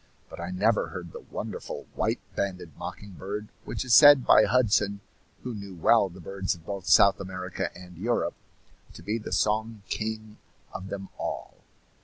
But 0.31 0.39
I 0.39 0.49
never 0.49 0.87
heard 0.87 1.11
the 1.11 1.19
wonderful 1.19 1.85
white 1.93 2.19
banded 2.35 2.75
mocking 2.75 3.11
bird, 3.11 3.49
which 3.65 3.85
is 3.85 3.93
said 3.93 4.25
by 4.25 4.45
Hudson, 4.45 4.99
who 5.43 5.53
knew 5.53 5.75
well 5.75 6.09
the 6.09 6.19
birds 6.19 6.55
of 6.55 6.65
both 6.65 6.87
South 6.87 7.19
America 7.19 7.69
and 7.75 7.95
Europe, 7.95 8.33
to 8.95 9.03
be 9.03 9.19
the 9.19 9.31
song 9.31 9.83
king 9.87 10.39
of 10.73 10.87
them 10.89 11.09
all. 11.19 11.53